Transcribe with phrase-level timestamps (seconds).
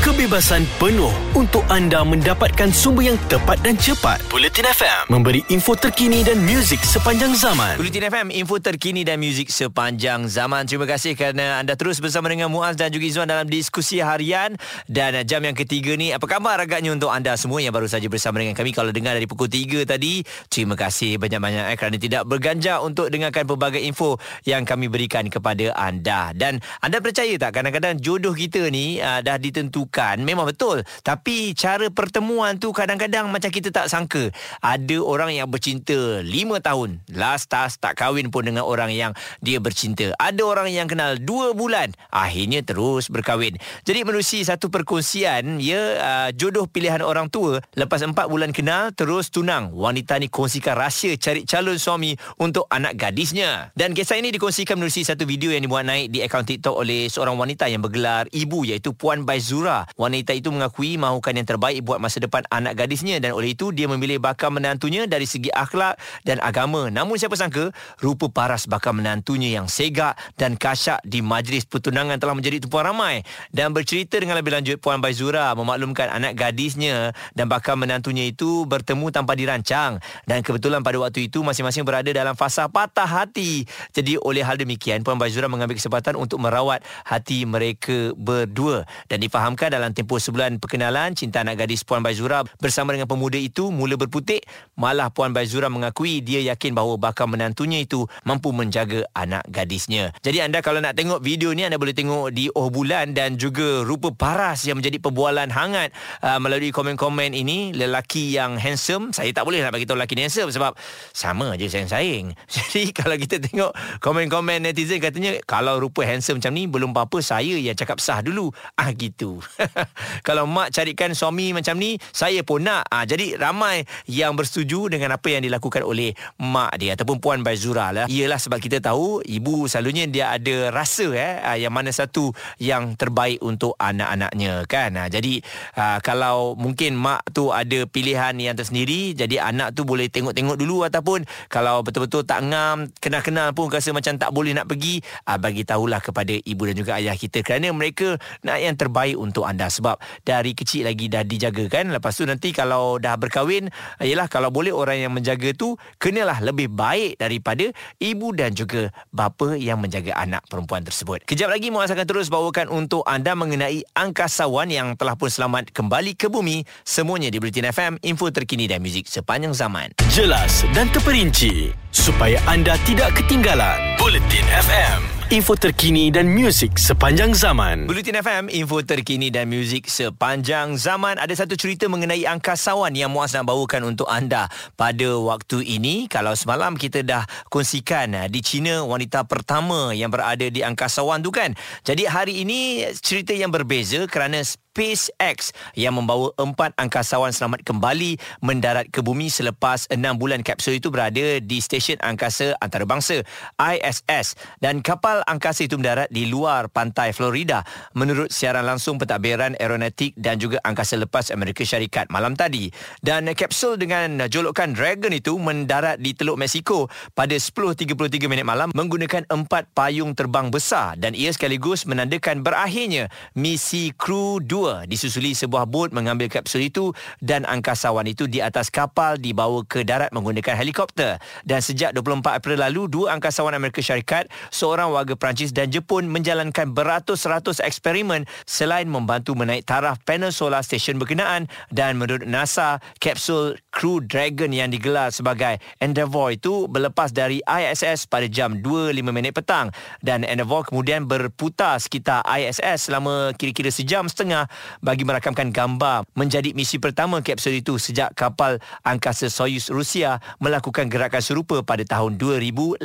[0.00, 4.16] kebebasan penuh untuk anda mendapatkan sumber yang tepat dan cepat.
[4.32, 7.76] Bulletin FM memberi info terkini dan muzik sepanjang zaman.
[7.76, 10.64] Bulletin FM, info terkini dan muzik sepanjang zaman.
[10.64, 14.56] Terima kasih kerana anda terus bersama dengan Muaz dan juga Izzuan dalam diskusi harian.
[14.88, 18.40] Dan jam yang ketiga ni, apa khabar agaknya untuk anda semua yang baru saja bersama
[18.40, 18.72] dengan kami.
[18.72, 23.44] Kalau dengar dari pukul 3 tadi, terima kasih banyak-banyak eh, kerana tidak berganjak untuk dengarkan
[23.44, 24.16] pelbagai info
[24.48, 26.32] yang kami berikan kepada anda.
[26.32, 30.22] Dan anda percaya tak kadang-kadang jodoh kita ni uh, dah ditentukan bukan.
[30.22, 30.86] Memang betul.
[31.02, 34.30] Tapi cara pertemuan tu kadang-kadang macam kita tak sangka.
[34.62, 36.30] Ada orang yang bercinta 5
[36.62, 37.02] tahun.
[37.10, 39.10] Last tas tak kahwin pun dengan orang yang
[39.42, 40.14] dia bercinta.
[40.22, 41.90] Ada orang yang kenal 2 bulan.
[42.14, 43.58] Akhirnya terus berkahwin.
[43.82, 49.34] Jadi menerusi satu perkongsian ya uh, jodoh pilihan orang tua lepas 4 bulan kenal terus
[49.34, 49.74] tunang.
[49.74, 53.74] Wanita ni kongsikan rahsia cari calon suami untuk anak gadisnya.
[53.74, 57.34] Dan kisah ini dikongsikan menerusi satu video yang dibuat naik di akaun TikTok oleh seorang
[57.34, 62.20] wanita yang bergelar ibu iaitu Puan Baizura Wanita itu mengakui mahukan yang terbaik buat masa
[62.20, 66.88] depan anak gadisnya dan oleh itu dia memilih bakal menantunya dari segi akhlak dan agama.
[66.88, 72.34] Namun siapa sangka rupa paras bakal menantunya yang segak dan kasyak di majlis pertunangan telah
[72.36, 73.22] menjadi tumpuan ramai.
[73.54, 79.12] Dan bercerita dengan lebih lanjut Puan Baizura memaklumkan anak gadisnya dan bakal menantunya itu bertemu
[79.12, 83.64] tanpa dirancang dan kebetulan pada waktu itu masing-masing berada dalam fasa patah hati.
[83.94, 89.69] Jadi oleh hal demikian Puan Baizura mengambil kesempatan untuk merawat hati mereka berdua dan difahamkan
[89.70, 94.42] dalam tempoh sebulan perkenalan cinta anak gadis Puan Baizura bersama dengan pemuda itu mula berputik.
[94.74, 100.10] Malah Puan Baizura mengakui dia yakin bahawa bakal menantunya itu mampu menjaga anak gadisnya.
[100.20, 103.86] Jadi anda kalau nak tengok video ni anda boleh tengok di Oh Bulan dan juga
[103.86, 105.94] rupa paras yang menjadi perbualan hangat
[106.26, 107.70] uh, melalui komen-komen ini.
[107.70, 110.74] Lelaki yang handsome saya tak boleh nak bagi tahu lelaki ni handsome sebab
[111.14, 112.34] sama je sayang-sayang.
[112.54, 117.54] Jadi kalau kita tengok komen-komen netizen katanya kalau rupa handsome macam ni belum apa-apa saya
[117.60, 118.50] yang cakap sah dulu.
[118.74, 119.38] Ah gitu
[120.26, 122.86] kalau mak carikan suami macam ni saya pun nak.
[122.88, 127.92] Ha, jadi ramai yang bersetuju dengan apa yang dilakukan oleh mak dia ataupun puan Baizura
[127.92, 128.06] lah.
[128.08, 132.96] Iyalah sebab kita tahu ibu selalunya dia ada rasa eh ha, yang mana satu yang
[132.96, 134.96] terbaik untuk anak-anaknya kan?
[134.96, 135.40] Ha, jadi
[135.76, 140.86] ha, kalau mungkin mak tu ada pilihan yang tersendiri jadi anak tu boleh tengok-tengok dulu
[140.86, 145.66] ataupun kalau betul-betul tak ngam kenal-kenal pun rasa macam tak boleh nak pergi ha, bagi
[145.66, 148.16] tahulah kepada ibu dan juga ayah kita kerana mereka
[148.46, 149.66] nak yang terbaik untuk anda.
[149.66, 153.68] Sebab dari kecil lagi dah dijaga kan lepas tu nanti kalau dah berkahwin
[154.00, 157.68] ialah kalau boleh orang yang menjaga tu kenalah lebih baik daripada
[157.98, 161.26] ibu dan juga bapa yang menjaga anak perempuan tersebut.
[161.26, 166.14] Kejap lagi Muaz akan terus bawakan untuk anda mengenai angkasawan yang telah pun selamat kembali
[166.14, 166.62] ke bumi.
[166.86, 172.76] Semuanya di Bulletin FM info terkini dan muzik sepanjang zaman jelas dan terperinci supaya anda
[172.84, 177.86] tidak ketinggalan Bulletin FM info terkini dan muzik sepanjang zaman.
[177.86, 181.22] Bulletin FM, info terkini dan muzik sepanjang zaman.
[181.22, 186.10] Ada satu cerita mengenai angkasawan yang Muaz nak bawakan untuk anda pada waktu ini.
[186.10, 191.30] Kalau semalam kita dah kongsikan eh, di China wanita pertama yang berada di angkasawan tu
[191.30, 191.54] kan.
[191.86, 198.86] Jadi hari ini cerita yang berbeza kerana SpaceX yang membawa empat angkasawan selamat kembali mendarat
[198.94, 203.26] ke bumi selepas enam bulan kapsul itu berada di stesen angkasa antarabangsa
[203.58, 207.66] ISS dan kapal angkasa itu mendarat di luar pantai Florida.
[207.98, 212.70] Menurut siaran langsung pentadbiran aeronautik dan juga angkasa lepas Amerika Syarikat malam tadi.
[213.02, 216.86] Dan kapsul dengan jolokan Dragon itu mendarat di Teluk Mexico
[217.18, 217.90] pada 10.33
[218.30, 220.94] minit malam menggunakan empat payung terbang besar.
[220.94, 226.92] Dan ia sekaligus menandakan berakhirnya misi kru 2 dua disusuli sebuah bot mengambil kapsul itu
[227.24, 231.16] dan angkasawan itu di atas kapal dibawa ke darat menggunakan helikopter.
[231.48, 236.76] Dan sejak 24 April lalu, dua angkasawan Amerika Syarikat, seorang warga Perancis dan Jepun menjalankan
[236.76, 244.04] beratus-ratus eksperimen selain membantu menaik taraf panel solar stesen berkenaan dan menurut NASA, kapsul Crew
[244.04, 249.72] Dragon yang digelar sebagai Endeavour itu berlepas dari ISS pada jam 2.05 minit petang
[250.04, 254.49] dan Endeavour kemudian berputar sekitar ISS selama kira-kira sejam setengah
[254.84, 261.22] bagi merakamkan gambar menjadi misi pertama kapsul itu sejak kapal angkasa Soyuz Rusia melakukan gerakan
[261.22, 262.82] serupa pada tahun 2018.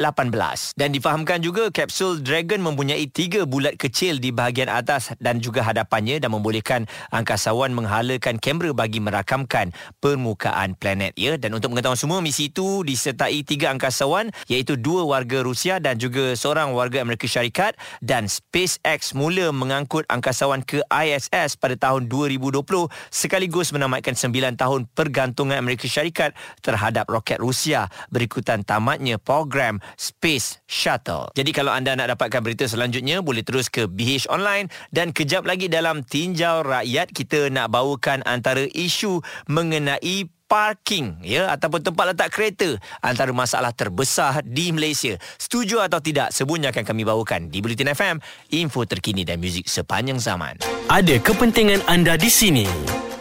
[0.78, 6.22] Dan difahamkan juga kapsul Dragon mempunyai tiga bulat kecil di bahagian atas dan juga hadapannya
[6.22, 12.52] dan membolehkan angkasawan menghalakan kamera bagi merakamkan permukaan planet ya dan untuk mengetahui semua misi
[12.52, 18.30] itu disertai tiga angkasawan iaitu dua warga Rusia dan juga seorang warga Amerika Syarikat dan
[18.30, 22.62] SpaceX mula mengangkut angkasawan ke ISS pada tahun 2020
[23.10, 31.32] sekaligus menamatkan 9 tahun pergantungan Amerika Syarikat terhadap roket Rusia berikutan tamatnya program Space Shuttle.
[31.34, 35.72] Jadi kalau anda nak dapatkan berita selanjutnya boleh terus ke BH Online dan kejap lagi
[35.72, 42.78] dalam Tinjau Rakyat kita nak bawakan antara isu mengenai parking ya ataupun tempat letak kereta
[43.02, 45.18] antara masalah terbesar di Malaysia.
[45.38, 46.32] Setuju atau tidak?
[46.32, 48.16] Semuanya akan kami bawakan di Bulletin FM,
[48.54, 50.58] info terkini dan muzik sepanjang zaman.
[50.88, 52.70] Ada kepentingan anda di sini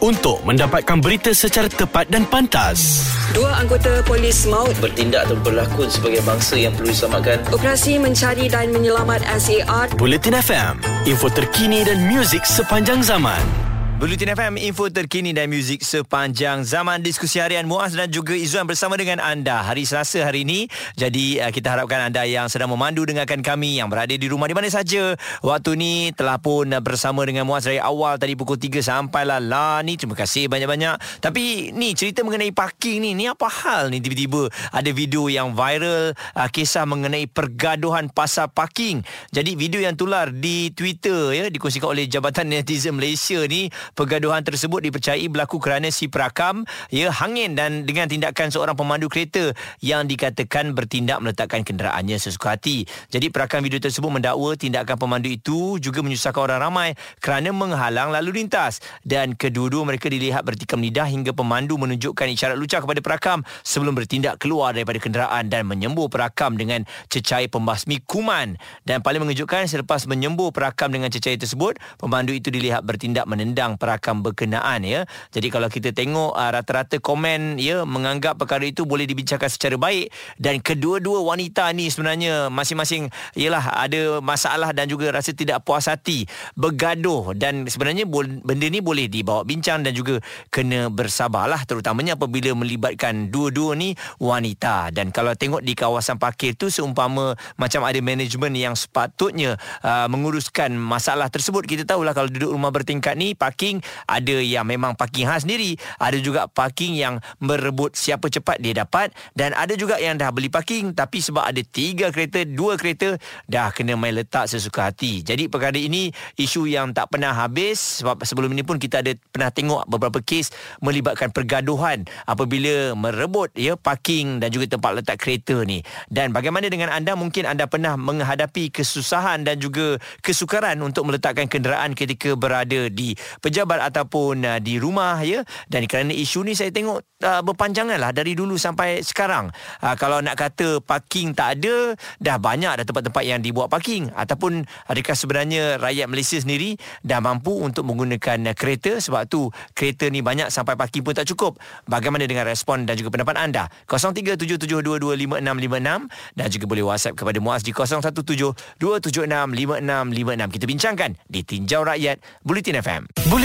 [0.05, 3.09] untuk mendapatkan berita secara tepat dan pantas.
[3.33, 7.41] Dua anggota polis maut bertindak atau berlakon sebagai bangsa yang perlu diselamatkan.
[7.49, 10.73] operasi mencari dan menyelamat SAR Bulletin FM,
[11.09, 13.74] info terkini dan muzik sepanjang zaman.
[13.95, 18.99] Bulletin FM, info terkini dan muzik sepanjang zaman diskusi harian Muaz dan juga Izzuan bersama
[18.99, 20.67] dengan anda hari Selasa hari ini.
[20.99, 24.55] Jadi uh, kita harapkan anda yang sedang memandu dengarkan kami yang berada di rumah di
[24.57, 25.15] mana saja.
[25.39, 29.95] Waktu ni telah pun bersama dengan Muaz dari awal tadi pukul 3 sampailah lah ni.
[29.95, 31.23] Terima kasih banyak-banyak.
[31.23, 36.11] Tapi ni cerita mengenai parking ni, ni apa hal ni tiba-tiba ada video yang viral
[36.35, 39.07] uh, kisah mengenai pergaduhan pasal parking.
[39.31, 44.81] Jadi video yang tular di Twitter ya dikongsikan oleh Jabatan Netizen Malaysia ni Pergaduhan tersebut
[44.81, 49.53] dipercayai berlaku kerana si perakam ya hangin dan dengan tindakan seorang pemandu kereta
[49.83, 52.89] yang dikatakan bertindak meletakkan kenderaannya sesuka hati.
[53.13, 56.89] Jadi perakam video tersebut mendakwa tindakan pemandu itu juga menyusahkan orang ramai
[57.21, 62.79] kerana menghalang lalu lintas dan kedua-dua mereka dilihat bertikam lidah hingga pemandu menunjukkan isyarat lucah
[62.79, 68.55] kepada perakam sebelum bertindak keluar daripada kenderaan dan menyembuh perakam dengan cecair pembasmi kuman
[68.87, 74.21] dan paling mengejutkan selepas menyembuh perakam dengan cecair tersebut pemandu itu dilihat bertindak menendang perakam
[74.21, 75.07] berkenaan ya.
[75.31, 80.11] Jadi kalau kita tengok uh, rata-rata komen ya menganggap perkara itu boleh dibincangkan secara baik
[80.37, 86.29] dan kedua-dua wanita ni sebenarnya masing-masing ialah ada masalah dan juga rasa tidak puas hati
[86.53, 88.05] bergaduh dan sebenarnya
[88.45, 90.21] benda ni boleh dibawa bincang dan juga
[90.53, 96.69] kena bersabarlah terutamanya apabila melibatkan dua-dua ni wanita dan kalau tengok di kawasan parkir tu
[96.69, 102.69] seumpama macam ada manajemen yang sepatutnya uh, menguruskan masalah tersebut kita tahulah kalau duduk rumah
[102.69, 103.81] bertingkat ni parkir parking.
[104.05, 105.73] Ada yang memang parking khas sendiri.
[105.97, 109.09] Ada juga parking yang merebut siapa cepat dia dapat.
[109.33, 113.17] Dan ada juga yang dah beli parking tapi sebab ada tiga kereta dua kereta
[113.49, 115.25] dah kena main letak sesuka hati.
[115.25, 118.05] Jadi perkara ini isu yang tak pernah habis.
[118.05, 120.53] Sebab sebelum ini pun kita ada pernah tengok beberapa kes
[120.85, 125.81] melibatkan pergaduhan apabila merebut ya parking dan juga tempat letak kereta ni.
[126.11, 127.17] Dan bagaimana dengan anda?
[127.17, 133.15] Mungkin anda pernah menghadapi kesusahan dan juga kesukaran untuk meletakkan kenderaan ketika berada di
[133.55, 135.47] pejabat ataupun uh, di rumah ya.
[135.71, 139.47] Dan kerana isu ni saya tengok uh, berpanjangan lah dari dulu sampai sekarang.
[139.79, 144.11] Uh, kalau nak kata parking tak ada dah banyak dah tempat-tempat yang dibuat parking.
[144.11, 146.75] Ataupun adakah sebenarnya rakyat Malaysia sendiri
[147.07, 148.99] dah mampu untuk menggunakan uh, kereta?
[148.99, 151.55] Sebab tu kereta ni banyak sampai parking pun tak cukup.
[151.87, 153.71] Bagaimana dengan respon dan juga pendapat anda?
[153.87, 162.81] 0377225656 dan juga boleh whatsapp kepada Muaz di 0172765656 kita bincangkan di Tinjau Rakyat Bulletin
[162.81, 163.44] FM Bulletin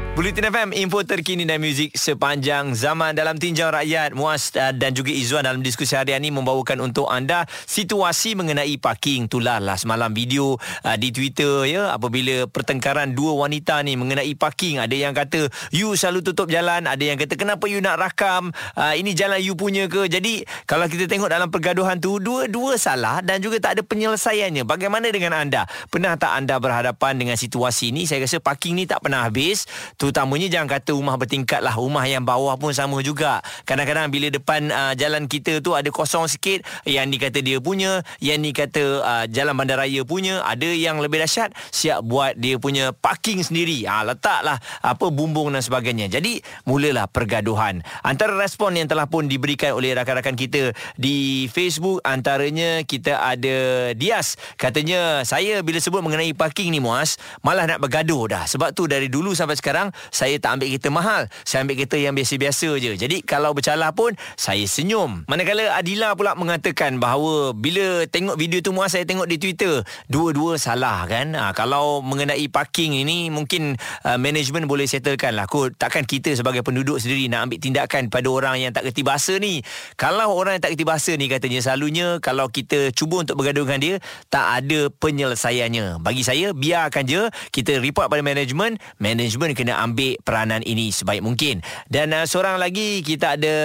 [0.11, 4.11] Bulletin FM, info terkini dan muzik sepanjang zaman dalam tinjau rakyat.
[4.11, 9.31] Muaz uh, dan juga Izzuan dalam diskusi harian ini membawakan untuk anda situasi mengenai parking.
[9.31, 14.83] Itulah lah semalam video uh, di Twitter ya apabila pertengkaran dua wanita ni mengenai parking.
[14.83, 18.51] Ada yang kata you selalu tutup jalan, ada yang kata kenapa you nak rakam?
[18.75, 20.11] Uh, ini jalan you punya ke?
[20.11, 24.67] Jadi kalau kita tengok dalam pergaduhan tu dua-dua salah dan juga tak ada penyelesaiannya.
[24.67, 25.71] Bagaimana dengan anda?
[25.87, 28.03] Pernah tak anda berhadapan dengan situasi ini?
[28.03, 29.63] Saya rasa parking ni tak pernah habis
[30.01, 31.77] Terutamanya jangan kata rumah bertingkat lah.
[31.77, 33.45] Rumah yang bawah pun sama juga.
[33.69, 38.01] Kadang-kadang bila depan uh, jalan kita tu ada kosong sikit Yang ni kata dia punya
[38.17, 42.97] Yang ni kata uh, jalan bandaraya punya Ada yang lebih dahsyat Siap buat dia punya
[42.97, 43.85] parking sendiri.
[43.85, 46.09] Ha, Letaklah apa bumbung dan sebagainya.
[46.09, 47.85] Jadi mulalah pergaduhan.
[48.01, 54.33] Antara respon yang telah pun diberikan oleh rakan-rakan kita Di Facebook Antaranya kita ada Dias.
[54.57, 58.43] Katanya saya bila sebut mengenai parking ni Muaz Malah nak bergaduh dah.
[58.49, 61.21] Sebab tu dari dulu sampai sekarang saya tak ambil kereta mahal.
[61.43, 62.91] Saya ambil kereta yang biasa-biasa je.
[62.95, 65.27] Jadi kalau bercalah pun saya senyum.
[65.27, 70.55] Manakala Adila pula mengatakan bahawa bila tengok video tu muas saya tengok di Twitter dua-dua
[70.55, 71.33] salah kan?
[71.35, 75.49] Ha, kalau mengenai parking ini mungkin uh, management boleh settlekan lah.
[75.49, 79.35] Kot takkan kita sebagai penduduk sendiri nak ambil tindakan pada orang yang tak kerti bahasa
[79.41, 79.65] ni.
[79.97, 83.81] Kalau orang yang tak kerti bahasa ni katanya selalunya kalau kita cuba untuk bergaduh dengan
[83.81, 83.95] dia
[84.29, 85.99] tak ada penyelesaiannya.
[85.99, 88.77] Bagi saya biarkan je kita report pada management.
[89.01, 91.65] Management kena ambil peranan ini sebaik mungkin.
[91.89, 93.55] Dan uh, seorang lagi kita ada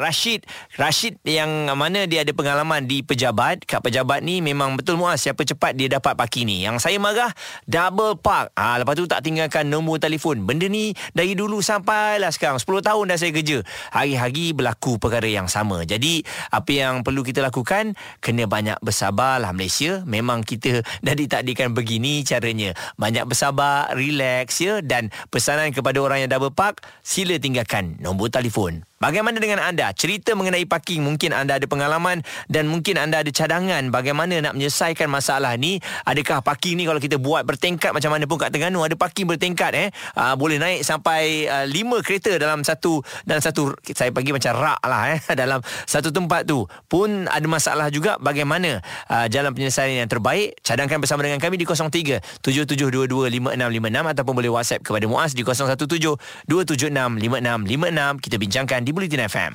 [0.00, 0.48] Rashid.
[0.80, 3.68] Rashid yang mana dia ada pengalaman di pejabat.
[3.68, 6.56] Kat pejabat ni memang betul muas siapa cepat dia dapat parking ni.
[6.64, 7.32] Yang saya marah
[7.68, 8.56] double park.
[8.56, 10.42] Ah lepas tu tak tinggalkan nombor telefon.
[10.48, 13.58] Benda ni dari dulu sampailah sekarang 10 tahun dah saya kerja.
[13.92, 15.84] Hari-hari berlaku perkara yang sama.
[15.84, 20.02] Jadi apa yang perlu kita lakukan kena banyak bersabarlah Malaysia.
[20.08, 22.72] Memang kita dah ditakdirkan begini caranya.
[22.96, 28.84] Banyak bersabar, relax ya dan pesanan kepada orang yang double park sila tinggalkan nombor telefon.
[28.96, 29.92] Bagaimana dengan anda?
[29.92, 35.04] Cerita mengenai parking mungkin anda ada pengalaman dan mungkin anda ada cadangan bagaimana nak menyelesaikan
[35.12, 35.76] masalah ni.
[36.08, 39.76] Adakah parking ni kalau kita buat bertingkat macam mana pun kat Terengganu ada parking bertingkat
[39.76, 39.88] eh.
[40.16, 44.80] Aa, boleh naik sampai aa, lima kereta dalam satu dan satu saya bagi macam rak
[44.80, 46.64] lah eh dalam satu tempat tu.
[46.88, 48.80] Pun ada masalah juga bagaimana
[49.12, 50.56] aa, jalan penyelesaian yang terbaik.
[50.64, 56.48] Cadangkan bersama dengan kami di 03 7722 5656 ataupun boleh WhatsApp kepada Muaz di 017
[56.48, 58.24] 276 5656.
[58.24, 59.52] Kita bincangkan di Bulletin FM.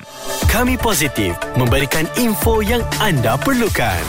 [0.52, 4.04] Kami positif memberikan info yang anda perlukan.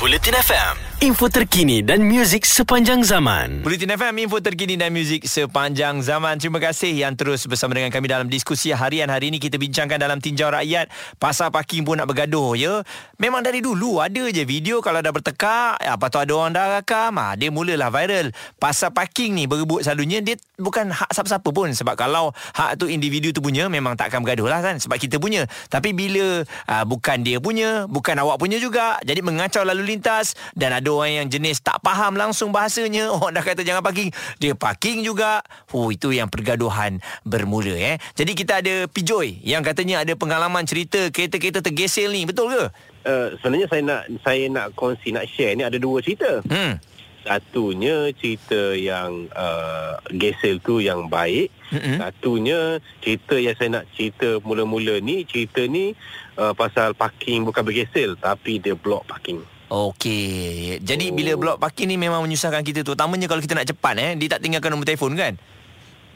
[0.00, 3.66] Bulletin FM, info terkini dan muzik sepanjang zaman.
[3.66, 6.38] Bulletin FM, info terkini dan muzik sepanjang zaman.
[6.38, 9.42] Terima kasih yang terus bersama dengan kami dalam diskusi harian hari ini.
[9.42, 10.86] Kita bincangkan dalam tinjau rakyat.
[11.18, 12.86] Pasal parking pun nak bergaduh, ya.
[13.18, 17.18] Memang dari dulu ada je video kalau dah bertekak, apa tu ada orang dah rakam,
[17.18, 18.30] ha, dia mulalah viral.
[18.62, 21.74] Pasal parking ni berebut selalunya, dia bukan hak siapa-siapa pun.
[21.74, 24.78] Sebab kalau hak tu individu tu punya, memang tak akan bergaduh lah kan.
[24.78, 25.50] Sebab kita punya.
[25.66, 29.02] Tapi bila uh, bukan dia punya, bukan awak punya juga.
[29.02, 33.08] Jadi mengacau lalu lintas dan ada orang yang jenis tak faham langsung bahasanya.
[33.08, 34.12] Orang dah kata jangan parking.
[34.36, 35.40] Dia parking juga.
[35.72, 37.96] Oh, itu yang pergaduhan bermula eh.
[38.12, 42.28] Jadi kita ada Pijoy yang katanya ada pengalaman cerita kereta-kereta tergesel ni.
[42.28, 42.64] Betul ke?
[43.02, 46.38] Uh, sebenarnya saya nak saya nak kongsi nak share ni ada dua cerita.
[46.46, 46.78] Hmm.
[47.22, 51.54] Satunya cerita yang uh, gesel tu yang baik.
[51.70, 52.02] Mm-mm.
[52.02, 55.94] Satunya cerita yang saya nak cerita mula-mula ni cerita ni
[56.34, 59.38] uh, pasal parking bukan bergesel tapi dia block parking.
[59.72, 60.84] Okey.
[60.84, 61.16] Jadi oh.
[61.16, 62.92] bila blok parking ni memang menyusahkan kita tu.
[62.92, 64.12] Utamanya kalau kita nak cepat eh.
[64.20, 65.40] Dia tak tinggalkan nombor telefon kan?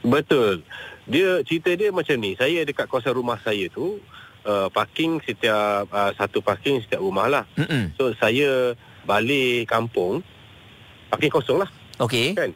[0.05, 0.61] Betul.
[1.09, 2.37] Dia cerita dia macam ni.
[2.37, 3.97] Saya dekat kawasan rumah saya tu
[4.45, 7.45] uh, parking setiap uh, satu parking setiap rumah lah.
[7.57, 7.97] Mm-mm.
[7.97, 8.77] So saya
[9.09, 10.21] balik kampung
[11.09, 11.71] parking kosong lah.
[11.97, 12.37] Okey.
[12.37, 12.53] kan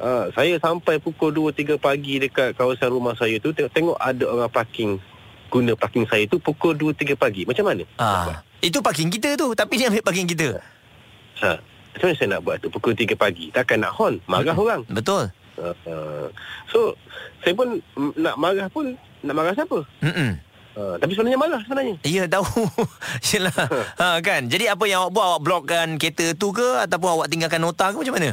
[0.00, 4.24] uh, saya sampai pukul 2 3 pagi dekat kawasan rumah saya tu tengok, tengok ada
[4.26, 4.98] orang parking
[5.52, 9.52] guna parking saya tu pukul 2 3 pagi macam mana Ah, itu parking kita tu.
[9.56, 10.60] Tapi dia ambil parking kita.
[11.44, 11.58] ha
[11.90, 13.50] macam mana saya nak buat tu pukul 3 pagi.
[13.50, 14.86] Takkan nak horn marah orang.
[14.86, 15.28] Betul.
[15.58, 16.26] uh, uh,
[16.70, 16.94] so
[17.42, 19.84] saya pun mm, nak marah pun nak marah siapa?
[20.00, 20.30] Mm-mm.
[20.78, 21.94] uh, tapi sebenarnya marah sebenarnya.
[22.06, 22.46] Ya tahu.
[23.34, 23.52] Yelah.
[24.00, 24.46] Ha, kan?
[24.46, 25.26] Jadi apa yang awak buat?
[25.34, 26.86] Awak blokkan kereta tu ke?
[26.86, 27.96] Ataupun awak tinggalkan nota ke?
[27.98, 28.30] Macam mana?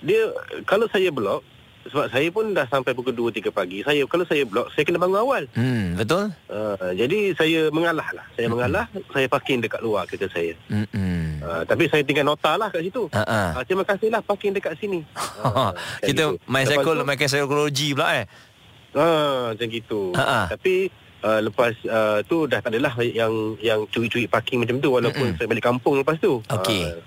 [0.00, 0.32] Dia
[0.64, 1.44] kalau saya blok
[1.88, 5.00] sebab saya pun dah sampai pukul 2 3 pagi saya kalau saya blok saya kena
[5.00, 8.26] bangun awal Hmm Betul Uh, jadi saya mengalah lah.
[8.34, 8.84] Saya mengalah,
[9.14, 10.52] saya parking dekat luar kereta saya.
[10.66, 11.38] Mm-mm.
[11.40, 13.06] Uh, tapi saya tinggal nota lah kat situ.
[13.14, 13.42] Ha, ha.
[13.54, 15.06] Uh, terima kasihlah parking dekat sini.
[15.40, 15.72] Uh,
[16.04, 18.26] Kita main psikolo, main psikologi pula eh
[18.90, 20.10] Uh, macam gitu.
[20.18, 20.40] Ha, ha.
[20.50, 20.90] Tapi
[21.22, 25.38] uh, lepas uh, tu dah tak adalah yang yang curi-curi parking macam tu walaupun Mm-mm.
[25.38, 26.42] saya balik kampung lepas tu.
[26.42, 26.90] Okey.
[26.90, 26.98] Uh,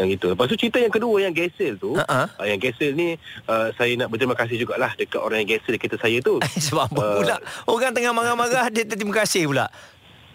[0.00, 0.32] yang gitu.
[0.32, 2.28] Lepas tu cerita yang kedua yang gesel tu, ha.
[2.28, 3.16] uh, yang gesel ni
[3.48, 6.40] uh, saya nak berterima kasih jugalah dekat orang yang gesel kereta saya tu.
[6.68, 9.66] Sebab apa Uh, pula Orang tengah marah-marah Dia terima kasih pula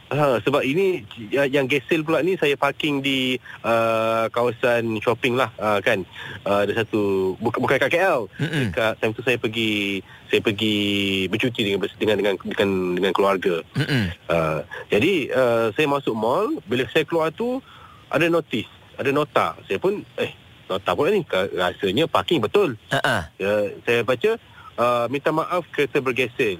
[0.08, 3.36] Ha, sebab ini yang, yang gesel pula ni saya parking di
[3.68, 6.08] uh, kawasan shopping lah uh, kan.
[6.48, 8.32] Uh, ada satu bukan bukan kat KL.
[8.40, 8.72] Mm-mm.
[8.72, 10.00] Dekat time tu saya pergi
[10.32, 10.78] saya pergi
[11.28, 13.56] bercuti dengan dengan dengan dengan, dengan keluarga.
[13.76, 14.04] Mm-mm.
[14.32, 17.60] Uh, jadi uh, saya masuk mall, bila saya keluar tu
[18.08, 19.54] ada notis, ada nota.
[19.70, 20.34] Saya pun eh
[20.68, 22.75] nota pula ni rasanya parking betul.
[22.92, 23.32] Ha-ha.
[23.39, 24.32] Uh, saya baca
[24.75, 26.60] uh, minta maaf kereta bergesel.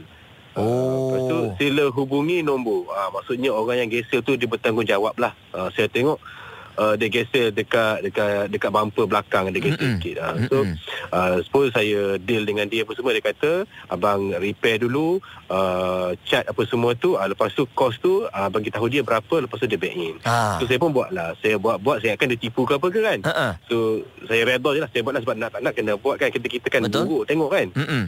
[0.58, 1.14] Oh.
[1.14, 2.90] Lepas tu sila hubungi nombor.
[2.94, 5.34] Ah maksudnya orang yang gesel tu dia bertanggungjawab lah.
[5.54, 6.18] Ah, saya tengok
[6.78, 9.98] uh, dia gesel dekat dekat dekat bumper belakang dia Mm-mm.
[10.00, 10.16] sikit.
[10.22, 10.38] Ah.
[10.48, 10.58] So
[11.12, 15.20] uh, suppose saya deal dengan dia apa semua dia kata abang repair dulu
[15.50, 19.44] uh, cat apa semua tu ah, lepas tu cost tu ah, bagi tahu dia berapa
[19.44, 20.16] lepas tu dia back in.
[20.24, 20.62] Ah.
[20.62, 21.36] So saya pun buat lah.
[21.42, 23.20] Saya buat-buat saya akan dia tipu ke apa ke kan.
[23.26, 23.48] Ha-ha.
[23.68, 26.30] So saya redha je lah Saya buat lah sebab nak tak nak kena buat kan
[26.30, 27.06] Kita, kita kan Betul.
[27.08, 28.04] buruk tengok kan Mm-mm.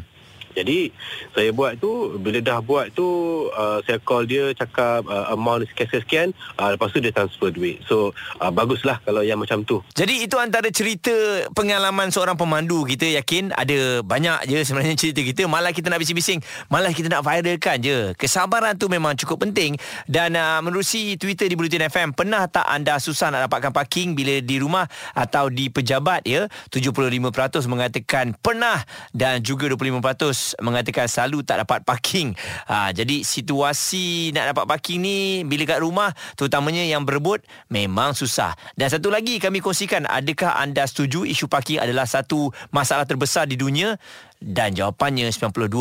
[0.54, 0.90] Jadi
[1.34, 3.06] saya buat tu bila dah buat tu
[3.54, 7.82] uh, saya call dia cakap uh, amount sekian-sekian uh, lepas tu dia transfer duit.
[7.86, 9.82] So uh, baguslah kalau yang macam tu.
[9.94, 11.14] Jadi itu antara cerita
[11.54, 16.42] pengalaman seorang pemandu kita yakin ada banyak je sebenarnya cerita kita malah kita nak bising-bising
[16.68, 17.98] malah kita nak viralkan je.
[18.18, 19.78] Kesabaran tu memang cukup penting
[20.10, 24.42] dan uh, menerusi Twitter di Bulletin FM pernah tak anda susah nak dapatkan parking bila
[24.42, 28.82] di rumah atau di pejabat ya 75% mengatakan pernah
[29.14, 32.36] dan juga 25% mengatakan selalu tak dapat parking.
[32.68, 38.56] Ha, jadi situasi nak dapat parking ni bila kat rumah terutamanya yang berebut memang susah.
[38.76, 43.60] Dan satu lagi kami kongsikan adakah anda setuju isu parking adalah satu masalah terbesar di
[43.60, 44.00] dunia?
[44.40, 45.76] Dan jawapannya 92.3%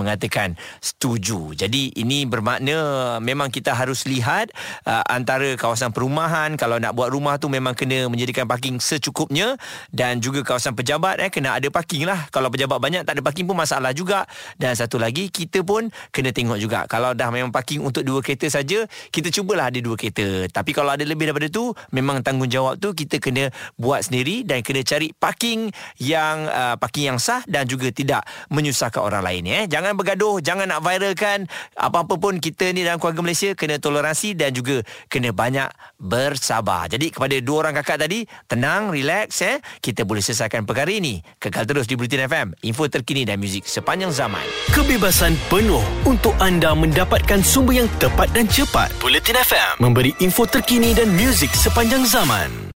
[0.00, 1.52] mengatakan setuju.
[1.52, 4.48] Jadi ini bermakna memang kita harus lihat
[4.88, 9.60] uh, antara kawasan perumahan kalau nak buat rumah tu memang kena menjadikan parking secukupnya
[9.92, 12.32] dan juga kawasan pejabat eh kena ada parking lah.
[12.32, 14.24] Kalau pejabat banyak tak ada parking pun masalah juga.
[14.56, 18.48] Dan satu lagi kita pun kena tengok juga kalau dah memang parking untuk dua kereta
[18.48, 20.48] saja kita cubalah ada dua kereta.
[20.48, 24.80] Tapi kalau ada lebih daripada tu memang tanggungjawab tu kita kena buat sendiri dan kena
[24.80, 25.68] cari parking
[26.00, 28.22] yang uh, parking yang sah sah dan juga tidak
[28.54, 29.62] menyusahkan orang lain eh.
[29.66, 34.54] Jangan bergaduh, jangan nak viralkan apa-apa pun kita ni dalam keluarga Malaysia kena toleransi dan
[34.54, 35.66] juga kena banyak
[35.98, 36.86] bersabar.
[36.86, 39.58] Jadi kepada dua orang kakak tadi, tenang, relax eh.
[39.82, 41.18] Kita boleh selesaikan perkara ini.
[41.42, 44.44] Kekal terus di Bulletin FM, info terkini dan muzik sepanjang zaman.
[44.70, 48.94] Kebebasan penuh untuk anda mendapatkan sumber yang tepat dan cepat.
[49.02, 52.63] Bulletin FM memberi info terkini dan muzik sepanjang zaman.